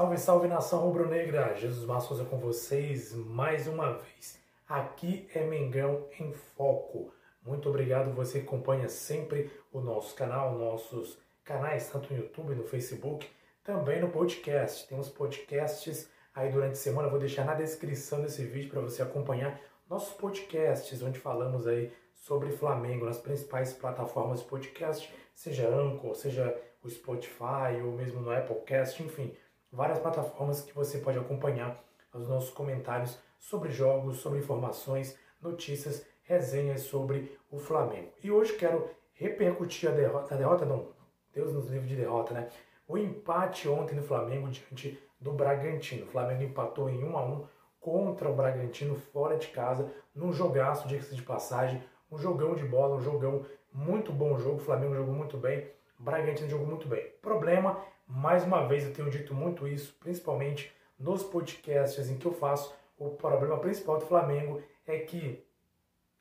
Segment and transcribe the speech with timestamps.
[0.00, 1.54] Salve, salve nação rubro-negra!
[1.54, 4.40] Jesus Massa com vocês mais uma vez.
[4.66, 7.12] Aqui é Mengão em Foco.
[7.44, 12.64] Muito obrigado você que acompanha sempre o nosso canal, nossos canais, tanto no YouTube, no
[12.64, 13.28] Facebook,
[13.62, 14.88] também no podcast.
[14.88, 19.60] Temos podcasts aí durante a semana, vou deixar na descrição desse vídeo para você acompanhar
[19.86, 26.58] nossos podcasts, onde falamos aí sobre Flamengo nas principais plataformas de podcast, seja Anchor, seja
[26.82, 29.36] o Spotify ou mesmo no Applecast, enfim
[29.72, 36.82] várias plataformas que você pode acompanhar os nossos comentários sobre jogos, sobre informações, notícias, resenhas
[36.82, 38.12] sobre o Flamengo.
[38.22, 40.88] E hoje quero repercutir a derrota, a derrota não,
[41.32, 42.48] Deus nos livre de derrota, né?
[42.86, 46.06] O empate ontem no Flamengo diante do Bragantino.
[46.06, 47.46] O Flamengo empatou em 1 a 1
[47.78, 52.96] contra o Bragantino fora de casa, num jogaço, de de passagem, um jogão de bola,
[52.96, 54.56] um jogão muito bom jogo.
[54.56, 57.06] O Flamengo jogou muito bem, o Bragantino jogou muito bem.
[57.22, 57.80] Problema
[58.10, 62.74] mais uma vez eu tenho dito muito isso, principalmente nos podcasts em que eu faço.
[62.98, 65.44] O problema principal do Flamengo é que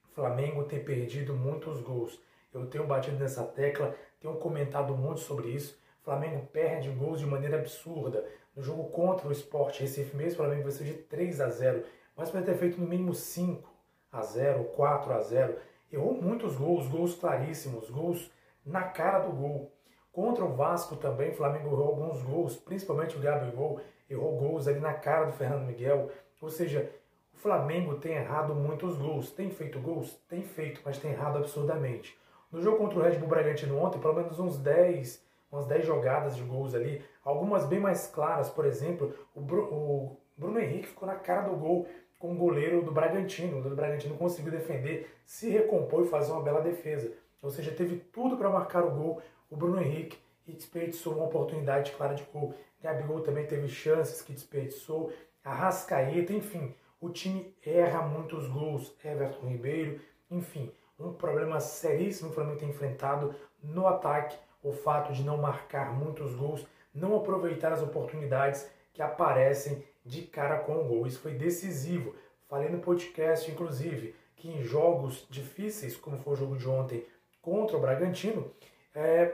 [0.06, 2.20] o Flamengo tem perdido muitos gols.
[2.54, 5.78] Eu tenho batido nessa tecla, tenho comentado muito sobre isso.
[6.02, 8.26] O Flamengo perde gols de maneira absurda.
[8.56, 11.84] No jogo contra o Sport Recife mesmo, o Flamengo venceu de 3 a 0,
[12.16, 13.70] mas pode ter feito no mínimo 5
[14.12, 15.58] a 0, 4 a 0.
[15.92, 18.32] Errou muitos gols, gols claríssimos, gols
[18.66, 19.72] na cara do gol.
[20.20, 24.82] Contra o Vasco também, o Flamengo errou alguns gols, principalmente o Gabigol errou gols ali
[24.82, 26.12] na cara do Fernando Miguel.
[26.42, 26.92] Ou seja,
[27.34, 29.32] o Flamengo tem errado muitos gols.
[29.32, 30.22] Tem feito gols?
[30.28, 32.20] Tem feito, mas tem errado absurdamente.
[32.52, 36.36] No jogo contra o Red Bull Bragantino ontem, pelo menos uns 10, umas 10 jogadas
[36.36, 41.16] de gols ali, algumas bem mais claras, por exemplo, o, o Bruno Henrique ficou na
[41.16, 41.88] cara do gol
[42.20, 43.60] com o goleiro do Bragantino.
[43.60, 47.10] O do Bragantino conseguiu defender, se recompor e fazer uma bela defesa.
[47.42, 50.18] Ou seja, teve tudo para marcar o gol o Bruno Henrique
[50.48, 52.54] e desperdiçou uma oportunidade clara de gol.
[52.82, 55.12] Gabigol também teve chances que desperdiçou.
[55.44, 58.96] Arrascaeta, enfim, o time erra muitos gols.
[59.04, 60.00] Everton Ribeiro,
[60.30, 63.34] enfim, um problema seríssimo o Flamengo tem enfrentado
[63.64, 64.38] no ataque.
[64.62, 70.60] O fato de não marcar muitos gols, não aproveitar as oportunidades que aparecem de cara
[70.60, 71.08] com o gol.
[71.08, 72.14] Isso foi decisivo.
[72.50, 77.06] Falei no podcast, inclusive, que em jogos difíceis, como foi o jogo de ontem
[77.42, 78.52] contra o Bragantino,
[78.96, 79.34] é,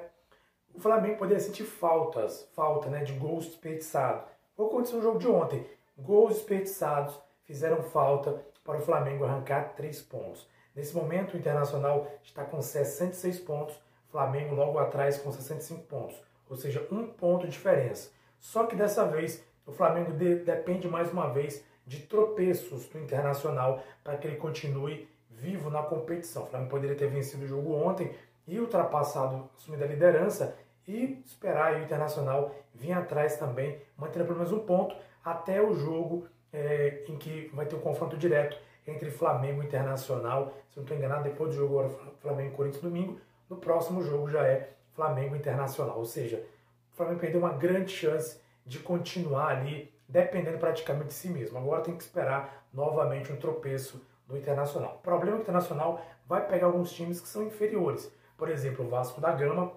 [0.74, 4.26] o Flamengo poderia sentir faltas, falta né, de gols desperdiçados.
[4.58, 5.66] O aconteceu no jogo de ontem.
[5.98, 10.48] Gols desperdiçados fizeram falta para o Flamengo arrancar três pontos.
[10.76, 13.80] Nesse momento, o Internacional está com 66 pontos,
[14.16, 16.16] Flamengo logo atrás com 65 pontos,
[16.50, 18.10] ou seja, um ponto de diferença.
[18.40, 23.84] Só que dessa vez, o Flamengo de, depende mais uma vez de tropeços do Internacional
[24.02, 26.44] para que ele continue vivo na competição.
[26.44, 28.16] O Flamengo poderia ter vencido o jogo ontem,
[28.48, 30.56] e ultrapassado, assumir a liderança
[30.88, 36.28] e esperar o Internacional vir atrás também, mantendo pelo menos um ponto até o jogo
[36.54, 38.58] é, em que vai ter um confronto direto
[38.88, 40.54] entre Flamengo e Internacional.
[40.70, 41.90] Se não estou enganado, depois do jogo
[42.22, 43.20] Flamengo e Corinthians domingo,
[43.50, 45.98] no próximo jogo já é Flamengo Internacional.
[45.98, 46.46] Ou seja,
[46.94, 51.58] o Flamengo perdeu uma grande chance de continuar ali dependendo praticamente de si mesmo.
[51.58, 54.98] Agora tem que esperar novamente um tropeço do Internacional.
[55.00, 58.86] O problema é que o Internacional vai pegar alguns times que são inferiores por exemplo,
[58.86, 59.72] o Vasco da Gama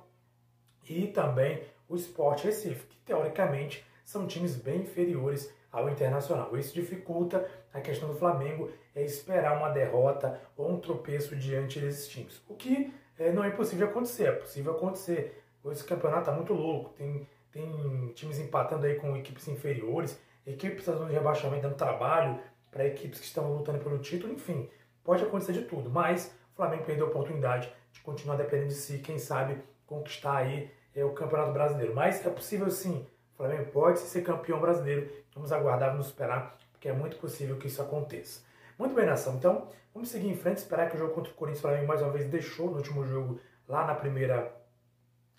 [0.88, 6.56] e também o Sport Recife, que teoricamente são times bem inferiores ao Internacional.
[6.56, 12.08] Isso dificulta a questão do Flamengo é esperar uma derrota ou um tropeço diante desses
[12.08, 12.42] times.
[12.48, 15.42] O que é, não é impossível acontecer, é possível acontecer.
[15.70, 21.12] Esse campeonato está muito louco, tem, tem times empatando aí com equipes inferiores, equipes de
[21.12, 22.40] rebaixamento dando trabalho
[22.70, 24.70] para equipes que estão lutando pelo título, enfim,
[25.04, 28.98] pode acontecer de tudo, mas o Flamengo perdeu a oportunidade de continuar dependendo de si,
[28.98, 31.94] quem sabe conquistar aí é, o Campeonato Brasileiro.
[31.94, 35.10] Mas é possível sim, o Flamengo pode ser campeão brasileiro.
[35.34, 38.42] Vamos aguardar, vamos esperar, porque é muito possível que isso aconteça.
[38.78, 39.34] Muito bem, nação.
[39.34, 42.02] Então, vamos seguir em frente, esperar que o jogo contra o Corinthians, o Flamengo mais
[42.02, 44.52] uma vez deixou no último jogo, lá na primeira,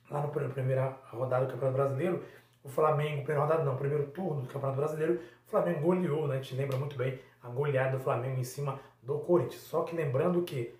[0.10, 2.24] lá na primeira rodada do Campeonato Brasileiro,
[2.64, 6.36] o Flamengo, primeira rodada não, primeiro turno do Campeonato Brasileiro, o Flamengo goleou, né?
[6.36, 9.62] A gente lembra muito bem a goleada do Flamengo em cima do Corinthians.
[9.62, 10.76] Só que lembrando que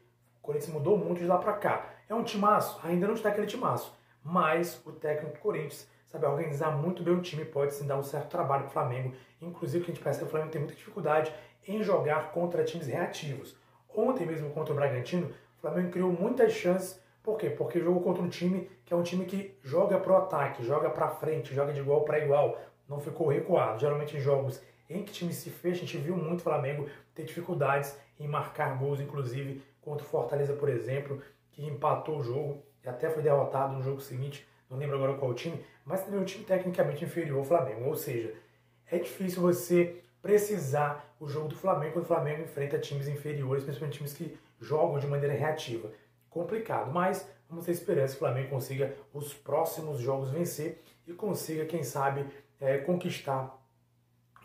[0.50, 1.90] Corinthians mudou muito de lá para cá.
[2.10, 2.80] É um timaço?
[2.84, 3.96] Ainda não está aquele timaço.
[4.24, 8.04] Mas o técnico do Corinthians sabe organizar muito bem o time, pode sim dar um
[8.04, 9.14] certo trabalho para o Flamengo.
[9.40, 11.32] Inclusive, que a gente percebe que o Flamengo tem muita dificuldade
[11.68, 13.56] em jogar contra times reativos.
[13.96, 17.00] Ontem mesmo contra o Bragantino, o Flamengo criou muitas chances.
[17.22, 17.52] Por quê?
[17.52, 21.10] Porque jogou contra um time que é um time que joga pro ataque, joga para
[21.10, 23.80] frente, joga de igual para igual, não ficou recuado.
[23.80, 24.60] Geralmente em jogos
[24.90, 28.76] em que time se fecha, a gente viu muito o Flamengo ter dificuldades em marcar
[28.80, 31.22] gols, inclusive contra o Fortaleza, por exemplo,
[31.52, 35.34] que empatou o jogo e até foi derrotado no jogo seguinte, não lembro agora qual
[35.34, 37.86] time, mas também um time tecnicamente inferior ao Flamengo.
[37.86, 38.34] Ou seja,
[38.86, 43.98] é difícil você precisar o jogo do Flamengo quando o Flamengo enfrenta times inferiores, principalmente
[43.98, 45.92] times que jogam de maneira reativa.
[46.30, 51.66] Complicado, mas vamos ter esperança que o Flamengo consiga os próximos jogos vencer e consiga,
[51.66, 52.26] quem sabe,
[52.60, 53.58] é, conquistar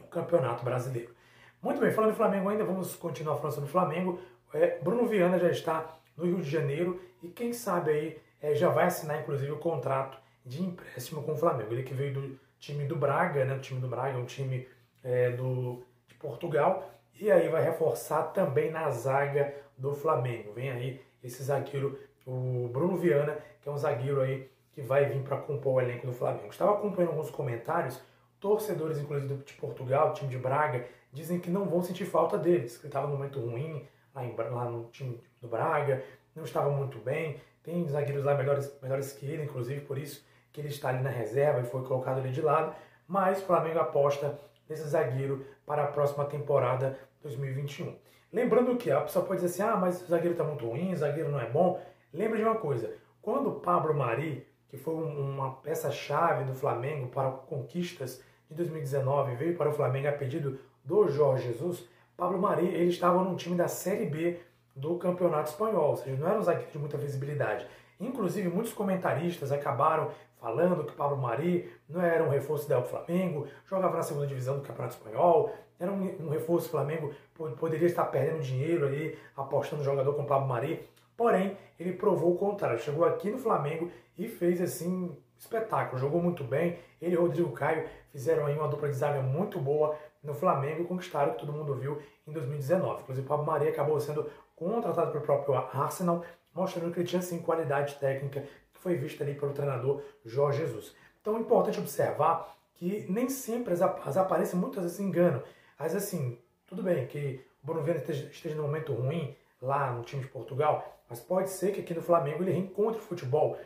[0.01, 1.15] o Campeonato Brasileiro.
[1.61, 4.19] Muito bem, falando do Flamengo ainda, vamos continuar falando sobre o Flamengo.
[4.55, 8.69] É, Bruno Viana já está no Rio de Janeiro e quem sabe aí é, já
[8.69, 11.73] vai assinar inclusive o contrato de empréstimo com o Flamengo.
[11.73, 13.55] Ele que veio do time do Braga, né?
[13.55, 14.69] O time do Braga é um time
[15.03, 16.89] é, do, de Portugal
[17.21, 20.53] e aí vai reforçar também na zaga do Flamengo.
[20.53, 25.23] Vem aí esse zagueiro, o Bruno Viana, que é um zagueiro aí que vai vir
[25.23, 26.49] para compor o elenco do Flamengo.
[26.49, 28.01] Estava acompanhando alguns comentários,
[28.41, 32.87] torcedores inclusive de Portugal, time de Braga, dizem que não vão sentir falta deles, que
[32.87, 36.03] estava num momento ruim lá, em, lá no time do Braga,
[36.35, 40.61] não estava muito bem, tem zagueiros lá melhores, melhores que ele, inclusive por isso que
[40.61, 42.75] ele está ali na reserva e foi colocado ali de lado,
[43.09, 44.39] mas o Flamengo aposta
[44.69, 47.97] nesse zagueiro para a próxima temporada 2021.
[48.33, 50.97] Lembrando que a pessoa pode dizer assim, ah, mas o zagueiro está muito ruim, o
[50.97, 51.81] zagueiro não é bom.
[52.13, 57.31] Lembre de uma coisa, quando o Pablo Mari, que foi uma peça-chave do Flamengo para
[57.31, 62.91] conquistas de 2019, veio para o Flamengo a pedido do Jorge Jesus, Pablo Mari ele
[62.91, 64.41] estava num time da Série B
[64.75, 67.67] do Campeonato Espanhol, ou seja, não era um zagueiro de muita visibilidade.
[68.01, 73.47] Inclusive, muitos comentaristas acabaram falando que Pablo Mari não era um reforço ideal do Flamengo,
[73.67, 77.13] jogava na segunda divisão do Campeonato Espanhol, era um, um reforço do Flamengo,
[77.59, 80.89] poderia estar perdendo dinheiro ali, apostando no jogador com Pablo Mari.
[81.17, 82.79] Porém, ele provou o contrário.
[82.79, 86.01] Chegou aqui no Flamengo e fez assim espetáculo.
[86.01, 86.79] Jogou muito bem.
[87.01, 90.87] Ele e Rodrigo Caio fizeram aí uma dupla de zaga muito boa no Flamengo e
[90.87, 93.03] conquistaram o que todo mundo viu em 2019.
[93.03, 96.25] Inclusive, o Pablo Mari acabou sendo contratado pelo próprio Arsenal,
[96.55, 98.43] mostrando que ele tinha sim qualidade técnica
[98.73, 100.95] que foi vista ali pelo treinador Jorge Jesus.
[101.21, 105.43] Então é importante observar que nem sempre as, as aparências muitas vezes enganam.
[105.79, 110.03] Mas assim, tudo bem que o Bruno Viana esteja, esteja num momento ruim lá no
[110.03, 113.59] time de Portugal, mas pode ser que aqui no Flamengo ele reencontre o futebol.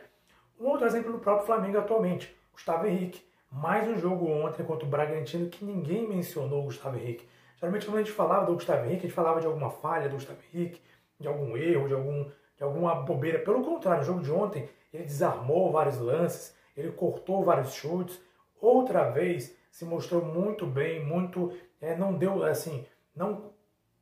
[0.59, 3.21] Um outro exemplo no próprio Flamengo atualmente, Gustavo Henrique.
[3.49, 7.25] Mais um jogo ontem contra o Bragantino que ninguém mencionou o Gustavo Henrique.
[7.55, 10.15] Geralmente quando a gente falava do Gustavo Henrique, a gente falava de alguma falha do
[10.15, 10.81] Gustavo Henrique,
[11.17, 12.25] de algum erro, de, algum,
[12.57, 13.39] de alguma bobeira.
[13.39, 18.21] Pelo contrário, no jogo de ontem ele desarmou vários lances, ele cortou vários chutes.
[18.59, 21.53] Outra vez se mostrou muito bem, muito.
[21.79, 22.85] É, não deu assim,
[23.15, 23.53] não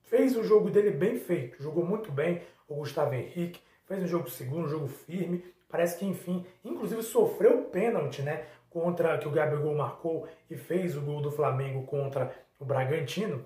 [0.01, 4.27] fez o jogo dele bem feito, jogou muito bem o Gustavo Henrique, fez um jogo
[4.27, 5.56] seguro, um jogo firme.
[5.69, 8.46] Parece que enfim, inclusive sofreu pênalti, né?
[8.69, 13.46] Contra que o Gabigol marcou e fez o gol do Flamengo contra o Bragantino.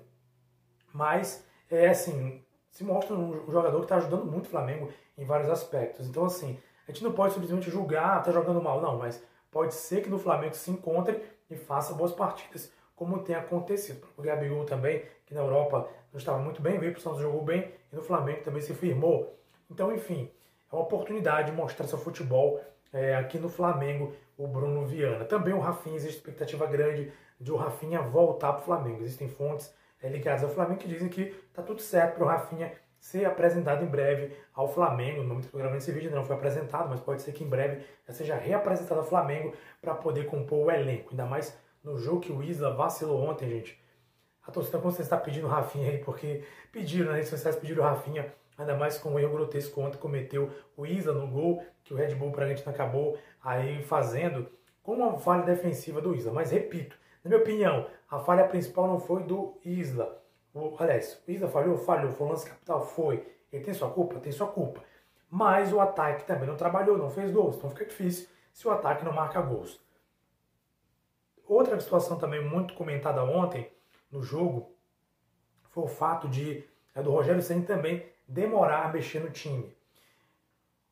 [0.92, 5.48] Mas é assim, se mostra um jogador que está ajudando muito o Flamengo em vários
[5.48, 6.06] aspectos.
[6.06, 10.02] Então, assim, a gente não pode simplesmente julgar, está jogando mal, não, mas pode ser
[10.02, 14.06] que no Flamengo se encontre e faça boas partidas, como tem acontecido.
[14.16, 17.42] O Gabigol também, que na Europa não estava muito bem, veio para o Santos, jogou
[17.42, 19.38] bem, e no Flamengo também se firmou.
[19.70, 20.30] Então, enfim,
[20.72, 22.60] é uma oportunidade de mostrar seu futebol
[22.92, 25.24] é, aqui no Flamengo, o Bruno Viana.
[25.24, 29.02] Também o Rafinha, existe expectativa grande de o Rafinha voltar para o Flamengo.
[29.02, 32.72] Existem fontes é, ligadas ao Flamengo que dizem que está tudo certo para o Rafinha
[32.98, 35.22] ser apresentado em breve ao Flamengo.
[35.22, 37.48] No momento que eu gravando esse vídeo não foi apresentado, mas pode ser que em
[37.48, 41.10] breve seja reapresentado ao Flamengo para poder compor o elenco.
[41.10, 43.82] Ainda mais no jogo que o Isla vacilou ontem, gente.
[44.46, 47.82] A torcida com certeza está pedindo o Rafinha aí, porque pediram, nas redes sociais pediram
[47.82, 51.92] o Rafinha, ainda mais com o erro grotesco ontem cometeu o Isla no gol, que
[51.92, 54.48] o Red Bull Bragantino acabou aí fazendo,
[54.82, 56.32] com uma falha defensiva do Isla.
[56.32, 60.22] Mas repito, na minha opinião, a falha principal não foi do Isla,
[60.54, 61.76] o, aliás, o Isla falhou?
[61.78, 62.12] Falhou.
[62.12, 62.84] Foi um lance capital?
[62.84, 63.26] Foi.
[63.52, 64.20] Ele tem sua culpa?
[64.20, 64.82] Tem sua culpa.
[65.30, 67.56] Mas o ataque também não trabalhou, não fez gols.
[67.56, 69.80] Então fica difícil se o ataque não marca gols.
[71.46, 73.70] Outra situação também muito comentada ontem
[74.10, 74.74] no jogo
[75.70, 79.74] foi o fato de é, do Rogério Senna também demorar a mexer no time.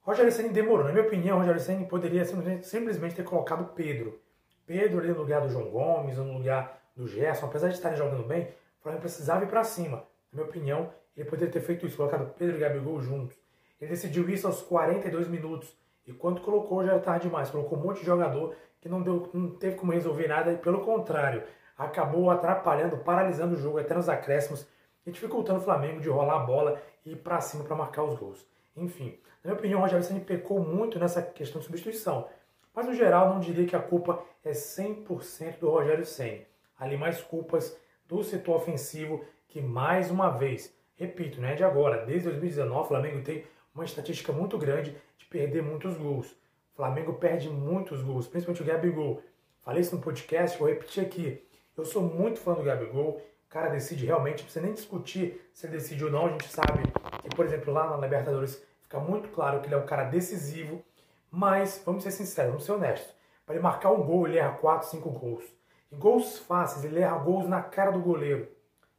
[0.03, 0.85] Rogério Senna demorou.
[0.85, 2.25] Na minha opinião, Rogério Senna poderia
[2.63, 4.21] simplesmente ter colocado Pedro.
[4.67, 7.47] Pedro ali no lugar do João Gomes, ou no lugar do Gerson.
[7.47, 8.45] Apesar de estarem jogando bem,
[8.79, 10.05] o Flamengo precisava ir para cima.
[10.33, 13.37] Na minha opinião, ele poderia ter feito isso, colocado Pedro e Gabigol juntos.
[13.81, 15.75] Ele decidiu isso aos 42 minutos.
[16.07, 19.29] E quando colocou já era tarde demais, colocou um monte de jogador que não, deu,
[19.35, 21.43] não teve como resolver nada, e pelo contrário,
[21.77, 24.67] acabou atrapalhando, paralisando o jogo até nos acréscimos
[25.07, 28.19] e dificultando o Flamengo de rolar a bola e ir para cima para marcar os
[28.19, 28.47] gols.
[28.77, 32.29] Enfim, na minha opinião, o Rogério Ceni pecou muito nessa questão de substituição.
[32.75, 36.47] Mas no geral, não diria que a culpa é 100% do Rogério Ceni.
[36.79, 37.77] Ali mais culpas
[38.07, 42.89] do setor ofensivo que mais uma vez, repito, não é de agora, desde 2019 o
[42.89, 46.31] Flamengo tem uma estatística muito grande de perder muitos gols.
[46.73, 49.23] O Flamengo perde muitos gols, principalmente o Gabigol.
[49.63, 51.45] Falei isso no podcast, vou repetir aqui.
[51.77, 53.21] Eu sou muito fã do Gabigol.
[53.51, 56.27] Cara decide realmente, não precisa nem discutir se ele decide ou não.
[56.27, 56.85] A gente sabe
[57.21, 60.81] que, por exemplo, lá na Libertadores fica muito claro que ele é um cara decisivo.
[61.29, 63.13] Mas, vamos ser sinceros, vamos ser honestos.
[63.45, 65.45] Para ele marcar um gol, ele erra 4, 5 gols.
[65.91, 68.49] E gols fáceis, ele erra gols na cara do goleiro.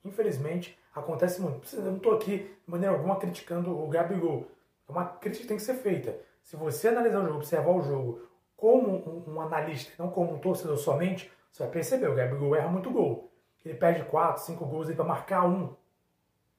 [0.04, 1.74] Infelizmente, acontece muito.
[1.74, 4.48] Eu não estou aqui, de maneira alguma, criticando o Gabigol.
[4.88, 6.20] É uma crítica que tem que ser feita.
[6.44, 8.22] Se você analisar o jogo, observar o jogo
[8.58, 12.68] como um, um analista, não como um torcedor somente, você vai perceber, o Gabigol erra
[12.68, 13.31] muito gol.
[13.64, 15.76] Ele perde 4, 5 gols para marcar um.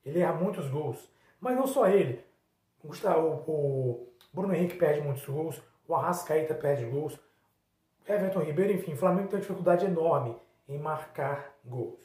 [0.04, 1.11] Ele erra muitos gols.
[1.40, 2.25] Mas não só ele.
[2.82, 5.61] O, Gustavo, o Bruno Henrique perde muitos gols.
[5.87, 7.18] O Arrascaeta perde gols.
[8.09, 10.37] Everton Ribeiro, enfim, o Flamengo tem uma dificuldade enorme
[10.68, 12.00] em marcar gols.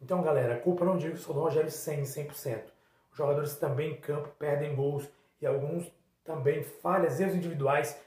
[0.00, 2.62] Então, galera, a culpa não digo só do Rogério 100, 100%.
[3.10, 5.08] Os jogadores também em campo perdem gols
[5.40, 5.90] e alguns
[6.24, 7.98] também falhas, erros individuais,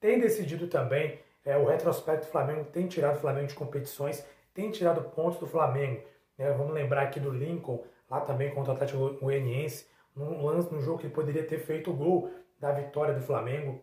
[0.00, 1.20] têm decidido também.
[1.44, 4.26] É, o retrospecto do Flamengo tem tirado o Flamengo de competições,
[4.58, 6.02] tem tirado pontos do Flamengo.
[6.36, 6.50] Né?
[6.50, 9.86] Vamos lembrar aqui do Lincoln, lá também contra o Atlético Goianiense,
[10.16, 13.80] num lance, num jogo que poderia ter feito o gol da vitória do Flamengo,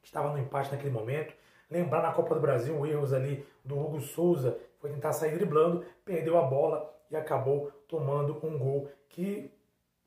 [0.00, 1.34] que estava no empate naquele momento.
[1.70, 6.38] Lembrar na Copa do Brasil, erros ali do Hugo Souza, foi tentar sair driblando, perdeu
[6.38, 9.52] a bola e acabou tomando um gol que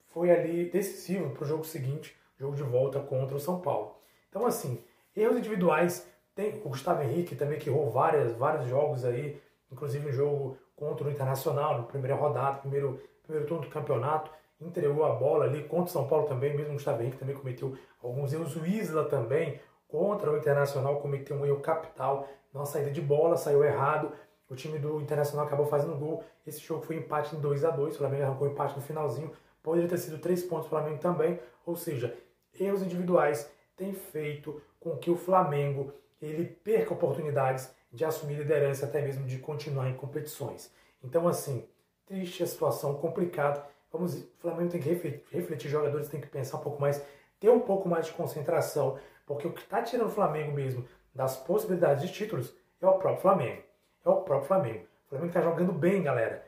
[0.07, 3.95] foi ali decisivo para o jogo seguinte, jogo de volta contra o São Paulo.
[4.29, 4.83] Então, assim,
[5.15, 9.39] erros individuais, tem o Gustavo Henrique também que errou várias, vários jogos aí,
[9.71, 15.03] inclusive um jogo contra o Internacional, na primeira rodada, primeiro, primeiro turno do campeonato, entregou
[15.05, 18.55] a bola ali contra o São Paulo também, mesmo o Gustavo também cometeu alguns erros,
[18.55, 23.63] o Isla também, contra o Internacional, cometeu um erro capital na saída de bola, saiu
[23.63, 24.11] errado,
[24.49, 26.23] o time do Internacional acabou fazendo gol.
[26.45, 29.31] Esse jogo foi empate em 2 a 2 O Flamengo arrancou empate no finalzinho.
[29.63, 31.39] Poderia ter sido três pontos para o Flamengo também.
[31.65, 32.15] Ou seja,
[32.59, 35.91] erros individuais têm feito com que o Flamengo
[36.21, 40.71] ele perca oportunidades de assumir liderança, até mesmo de continuar em competições.
[41.03, 41.67] Então, assim,
[42.05, 43.65] triste a situação, complicado.
[43.91, 44.89] Vamos, o Flamengo tem que
[45.31, 47.01] refletir, jogadores têm que pensar um pouco mais,
[47.39, 51.37] ter um pouco mais de concentração, porque o que está tirando o Flamengo mesmo das
[51.37, 53.63] possibilidades de títulos é o próprio Flamengo
[54.05, 54.85] é o próprio Flamengo.
[55.05, 56.45] O Flamengo está jogando bem, galera.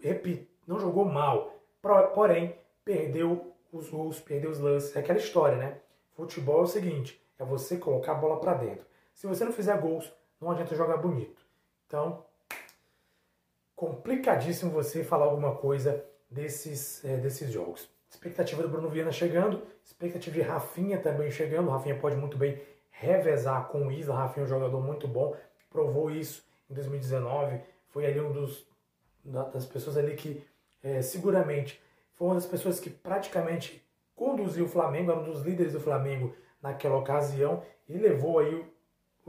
[0.00, 1.54] Repito, não jogou mal.
[2.14, 4.94] Porém, perdeu os gols, perdeu os lances.
[4.94, 5.78] É aquela história, né?
[6.12, 8.86] Futebol é o seguinte: é você colocar a bola para dentro.
[9.12, 11.40] Se você não fizer gols, não adianta jogar bonito.
[11.86, 12.24] Então,
[13.74, 17.88] complicadíssimo você falar alguma coisa desses, é, desses jogos.
[18.08, 21.70] Expectativa do Bruno Viana chegando, expectativa de Rafinha também chegando.
[21.70, 24.16] Rafinha pode muito bem revezar com o Isla.
[24.16, 25.36] Rafinha é um jogador muito bom,
[25.70, 28.66] provou isso em 2019, foi ali um dos
[29.24, 30.42] das pessoas ali que
[30.82, 31.82] é, seguramente
[32.14, 36.34] foi uma das pessoas que praticamente conduziu o Flamengo, era um dos líderes do Flamengo
[36.60, 38.66] naquela ocasião e levou aí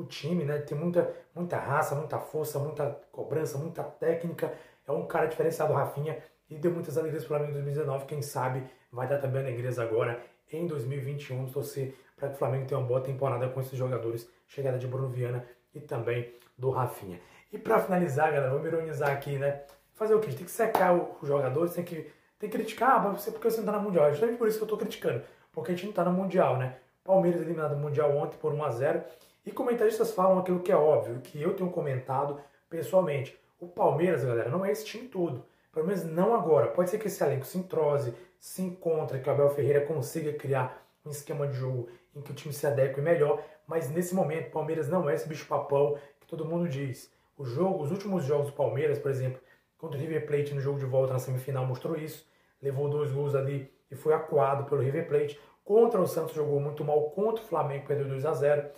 [0.02, 0.60] o, time, né?
[0.60, 4.54] Tem muita, muita raça, muita força, muita cobrança, muita técnica.
[4.88, 6.18] É um cara diferenciado, Rafinha,
[6.50, 8.06] e deu muitas alegrias para o Flamengo em 2019.
[8.06, 11.48] Quem sabe vai dar também alegrias agora em 2021.
[11.48, 14.30] Torcer para que o Flamengo tenha uma boa temporada com esses jogadores.
[14.48, 17.20] Chegada de Bruno Viana e também do Rafinha.
[17.52, 19.64] E para finalizar, galera, vamos ironizar aqui, né?
[19.94, 20.32] Fazer o quê?
[20.32, 23.66] Tem que secar os jogadores, tem que, tem que criticar, ah, você, porque você não
[23.66, 24.06] tá na Mundial.
[24.06, 26.58] É justamente por isso que eu tô criticando, porque a gente não tá na Mundial,
[26.58, 26.78] né?
[27.04, 29.04] Palmeiras eliminado no Mundial ontem por 1 a 0
[29.50, 32.40] e comentaristas falam aquilo que é óbvio, que eu tenho comentado
[32.70, 33.36] pessoalmente.
[33.60, 35.44] O Palmeiras, galera, não é esse time todo.
[35.74, 36.68] Pelo menos não agora.
[36.68, 40.86] Pode ser que esse elenco se entrose, se encontre, que o Abel Ferreira consiga criar
[41.04, 44.52] um esquema de jogo em que o time se adeque melhor, mas nesse momento o
[44.52, 47.12] Palmeiras não é esse bicho papão que todo mundo diz.
[47.36, 49.42] O jogo, os últimos jogos do Palmeiras, por exemplo,
[49.80, 52.24] contra o River Plate no jogo de volta na semifinal mostrou isso,
[52.62, 55.40] levou dois gols ali e foi acuado pelo River Plate.
[55.66, 58.70] Contra o Santos jogou muito mal, contra o Flamengo perdeu 2 a 0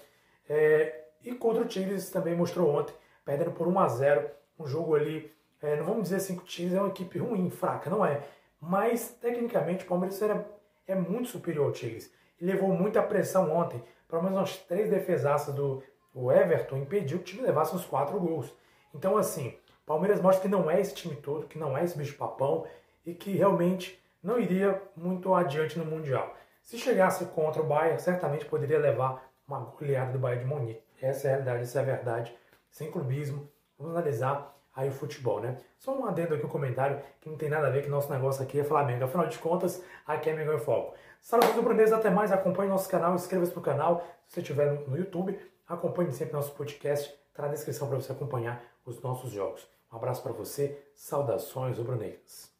[0.53, 2.93] é, e contra o Tigres também mostrou ontem,
[3.23, 4.29] perdendo por 1 a 0
[4.59, 7.49] um jogo ali, é, não vamos dizer assim que o Tigres é uma equipe ruim,
[7.49, 8.21] fraca, não é,
[8.59, 10.45] mas tecnicamente o Palmeiras era,
[10.85, 13.81] é muito superior ao Tigres e levou muita pressão ontem.
[14.09, 15.81] Pelo menos umas três defesaças do
[16.29, 18.53] Everton impediu que o time levasse os quatro gols.
[18.93, 22.67] Então, assim, Palmeiras mostra que não é esse time todo, que não é esse bicho-papão
[23.05, 26.35] e que realmente não iria muito adiante no Mundial.
[26.61, 30.81] Se chegasse contra o Bayern, certamente poderia levar uma goleada do Bayern de Munique.
[31.01, 32.37] Essa é a realidade, essa é a verdade,
[32.69, 33.49] sem clubismo.
[33.77, 35.57] Vamos analisar aí o futebol, né?
[35.77, 38.41] Só um adendo aqui, um comentário que não tem nada a ver que nosso negócio
[38.43, 39.03] aqui é Flamengo.
[39.03, 40.95] Afinal de contas, aqui é Mengão em Foco.
[41.19, 42.31] Saudações rubro até mais.
[42.31, 44.05] Acompanhe nosso canal, inscreva-se no canal.
[44.27, 47.13] Se você estiver no YouTube, acompanhe sempre nosso podcast.
[47.29, 49.67] Está na descrição para você acompanhar os nossos jogos.
[49.91, 50.79] Um abraço para você.
[50.95, 52.50] Saudações rubro-negras.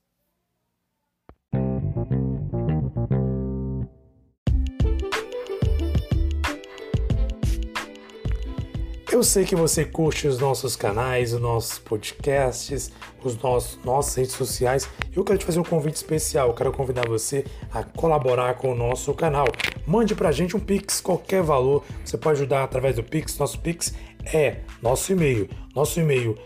[9.12, 14.32] Eu sei que você curte os nossos canais, os nossos podcasts, os nossos nossas redes
[14.32, 14.90] sociais.
[15.14, 16.48] Eu quero te fazer um convite especial.
[16.48, 19.48] Eu quero convidar você a colaborar com o nosso canal.
[19.86, 21.84] Mande pra gente um Pix, qualquer valor.
[22.06, 23.38] Você pode ajudar através do Pix.
[23.38, 23.94] Nosso Pix
[24.34, 25.50] é nosso e-mail.
[25.76, 26.38] Nosso e-mail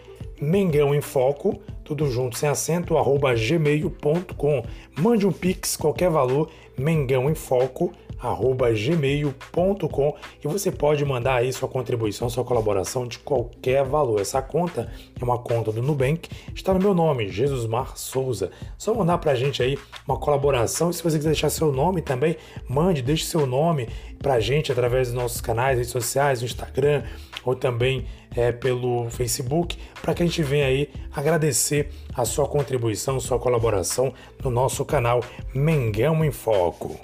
[0.42, 4.66] Mengão em Foco, tudo junto, sem acento, arroba gmail.com.
[4.98, 11.68] Mande um Pix, qualquer valor, Mengão em Foco, gmail.com e você pode mandar aí sua
[11.68, 14.20] contribuição, sua colaboração de qualquer valor.
[14.20, 18.52] Essa conta é uma conta do Nubank, está no meu nome, Jesus Mar Souza.
[18.78, 22.38] Só mandar pra gente aí uma colaboração e se você quiser deixar seu nome também,
[22.68, 23.88] mande, deixe seu nome
[24.20, 27.04] pra gente através dos nossos canais, redes sociais, no Instagram
[27.44, 28.06] ou também
[28.36, 34.14] é, pelo Facebook, para que a gente venha aí agradecer a sua contribuição, sua colaboração
[34.44, 35.22] no nosso canal
[35.54, 37.00] Mengão em Foco.